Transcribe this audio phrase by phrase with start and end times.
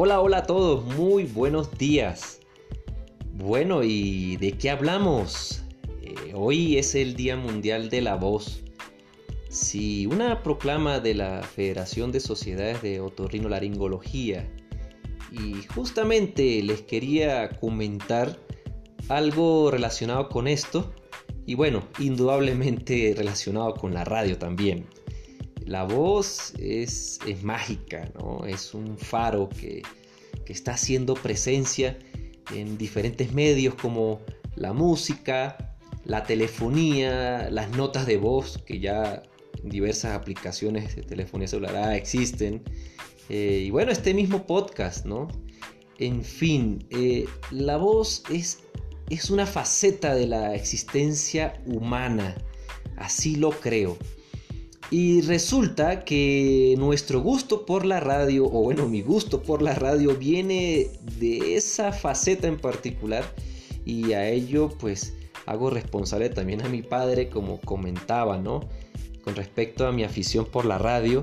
[0.00, 2.38] Hola, hola a todos, muy buenos días.
[3.32, 5.64] Bueno, ¿y de qué hablamos?
[6.02, 8.62] Eh, hoy es el Día Mundial de la Voz.
[9.48, 14.48] Si una proclama de la Federación de Sociedades de Otorrinolaringología
[15.32, 18.38] y justamente les quería comentar
[19.08, 20.94] algo relacionado con esto
[21.44, 24.86] y bueno, indudablemente relacionado con la radio también.
[25.68, 28.46] La voz es, mágica, ¿no?
[28.46, 29.82] Es un faro que,
[30.46, 31.98] está haciendo presencia
[32.54, 34.22] en diferentes medios como
[34.56, 35.76] la música,
[36.06, 39.22] la telefonía, las notas de voz que ya
[39.62, 42.62] en diversas aplicaciones de telefonía celular existen.
[43.28, 45.28] Eh, y bueno, este mismo podcast, ¿no?
[45.98, 48.60] En fin, eh, la voz es,
[49.10, 52.38] es una faceta de la existencia humana,
[52.96, 53.98] así lo creo.
[54.90, 60.16] Y resulta que nuestro gusto por la radio, o bueno, mi gusto por la radio
[60.16, 63.24] viene de esa faceta en particular
[63.84, 68.66] y a ello pues hago responsable también a mi padre como comentaba, ¿no?
[69.22, 71.22] Con respecto a mi afición por la radio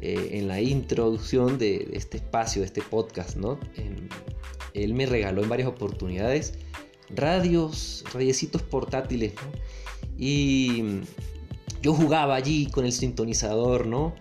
[0.00, 3.58] eh, en la introducción de, este espacio, de este podcast, ¿no?
[4.74, 6.54] él me regaló en varias oportunidades
[7.10, 9.52] radios, radiecitos portátiles, ¿no?
[10.18, 11.00] Y
[11.84, 14.14] yo jugaba allí con el sintonizador, ¿no?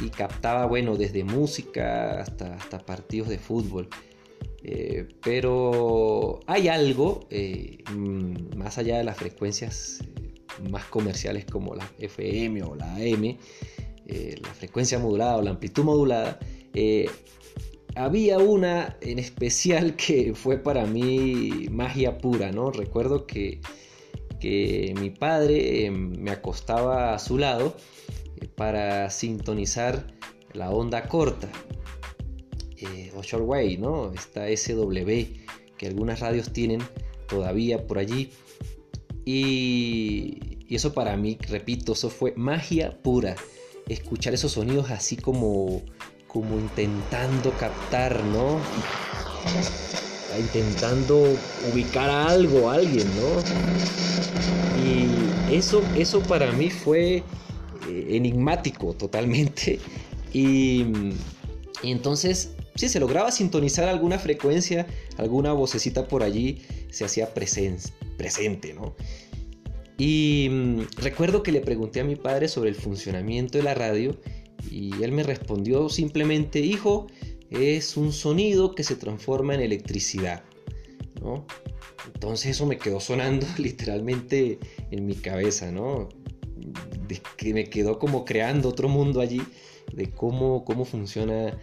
[0.00, 3.88] Y captaba, bueno, desde música hasta, hasta partidos de fútbol.
[4.62, 11.74] Eh, pero hay algo, eh, mm, más allá de las frecuencias eh, más comerciales como
[11.74, 13.36] la FM o la AM,
[14.06, 16.38] la frecuencia modulada o la amplitud modulada,
[17.96, 22.70] había una en especial que fue para mí magia pura, ¿no?
[22.70, 23.60] Recuerdo que
[24.38, 27.76] que mi padre em, me acostaba a su lado
[28.40, 30.06] eh, para sintonizar
[30.52, 31.48] la onda corta
[32.76, 34.12] eh, o shortwave, ¿no?
[34.12, 36.80] Esta SW que algunas radios tienen
[37.28, 38.30] todavía por allí.
[39.24, 43.36] Y, y eso para mí, repito, eso fue magia pura.
[43.88, 45.82] Escuchar esos sonidos así como,
[46.26, 48.60] como intentando captar, ¿no?
[50.36, 51.24] Intentando
[51.72, 53.42] ubicar a algo, a alguien, ¿no?
[54.80, 57.22] Y eso, eso para mí fue
[57.88, 59.78] eh, enigmático totalmente.
[60.32, 60.84] Y,
[61.82, 68.94] entonces, si se lograba sintonizar alguna frecuencia, alguna vocecita por allí, se hacía presente, ¿no?
[69.96, 74.16] Y mm, recuerdo que le pregunté a mi padre sobre el funcionamiento de la radio
[74.70, 77.06] y él me respondió simplemente, hijo,
[77.50, 80.42] es un sonido que se transforma en electricidad.
[81.20, 81.46] ¿no?
[82.14, 84.58] Entonces eso me quedó sonando literalmente
[84.90, 86.08] en mi cabeza, ¿no?
[87.36, 89.40] que me quedó como creando otro mundo allí
[89.92, 91.56] de cómo, cómo funciona eh,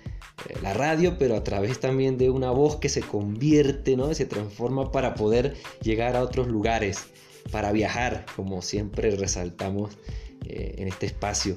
[0.62, 4.14] la radio, pero a través también de una voz que se convierte, ¿no?
[4.14, 7.06] Se transforma para poder llegar a otros lugares,
[7.52, 9.98] para viajar, como siempre resaltamos
[10.46, 11.56] eh, en este espacio.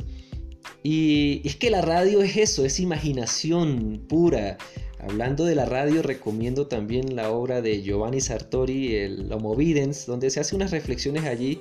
[0.83, 4.59] Y es que la radio es eso, es imaginación pura.
[5.01, 10.31] Hablando de la radio, recomiendo también la obra de Giovanni Sartori, el Homo Videns, donde
[10.31, 11.61] se hace unas reflexiones allí,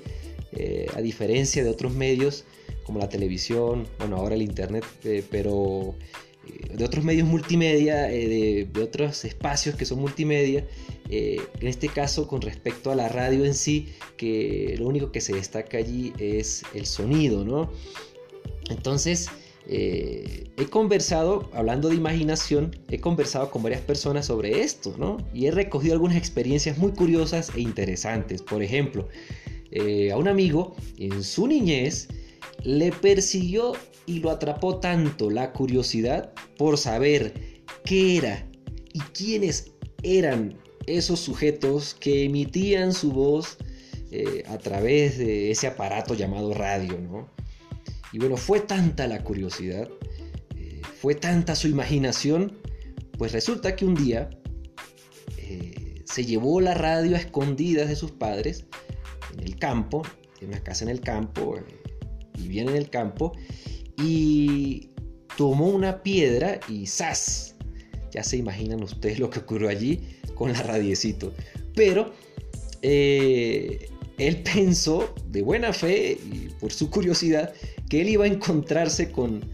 [0.54, 2.46] eh, a diferencia de otros medios
[2.84, 5.94] como la televisión, bueno, ahora el internet, eh, pero
[6.48, 10.66] eh, de otros medios multimedia, de, de, otros espacios que son multimedia,
[11.10, 13.88] en este caso con respecto a la radio en sí,
[14.18, 17.72] que lo único que se destaca allí es el sonido, ¿no?
[18.70, 19.30] Entonces,
[19.70, 25.18] eh, he conversado, hablando de imaginación, he conversado con varias personas sobre esto, ¿no?
[25.34, 28.42] Y he recogido algunas experiencias muy curiosas e interesantes.
[28.42, 29.08] Por ejemplo,
[29.72, 32.08] eh, a un amigo en su niñez
[32.64, 33.74] le persiguió
[34.06, 37.34] y lo atrapó tanto la curiosidad por saber
[37.84, 38.48] qué era
[38.94, 43.58] y quiénes eran esos sujetos que emitían su voz
[44.12, 47.37] eh, a través de ese aparato llamado radio, ¿no?
[48.12, 49.90] Y bueno, fue tanta la curiosidad,
[50.56, 52.58] eh, fue tanta su imaginación,
[53.18, 54.30] pues resulta que un día
[55.38, 58.66] eh, se llevó la radio a escondidas de sus padres
[59.34, 60.04] en el campo,
[60.42, 61.58] en una casa en el campo,
[62.38, 63.34] y eh, bien en el campo,
[63.98, 64.90] y
[65.36, 67.56] tomó una piedra y ¡zas!
[68.12, 70.02] Ya se imaginan ustedes lo que ocurrió allí
[70.34, 71.34] con la radiecito.
[71.76, 72.14] Pero
[72.82, 77.54] él pensó de buena fe y por su curiosidad
[77.90, 79.50] que él iba a encontrarse con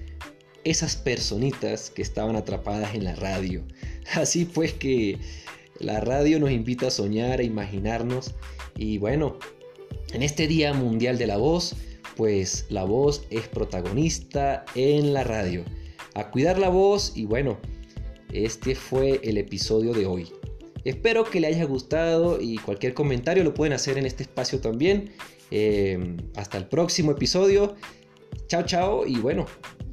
[0.63, 3.63] esas personitas que estaban atrapadas en la radio.
[4.13, 5.17] Así pues que
[5.79, 8.33] la radio nos invita a soñar, a imaginarnos
[8.77, 9.37] y bueno,
[10.13, 11.75] en este Día Mundial de la Voz,
[12.15, 15.63] pues la voz es protagonista en la radio.
[16.13, 17.59] A cuidar la voz y bueno,
[18.31, 20.31] este fue el episodio de hoy.
[20.83, 25.11] Espero que le haya gustado y cualquier comentario lo pueden hacer en este espacio también.
[25.49, 27.75] Eh, hasta el próximo episodio.
[28.47, 29.05] Chao, chao.
[29.05, 29.45] Y bueno,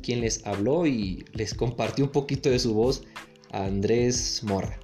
[0.02, 3.02] quien les habló y les compartió un poquito de su voz,
[3.52, 4.78] Andrés Morra.